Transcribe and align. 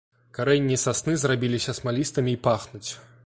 Карэнні 0.37 0.77
сасны 0.85 1.13
зрабіліся 1.25 1.77
смалістымі 1.81 2.31
і 2.39 2.43
пахнуць. 2.49 2.85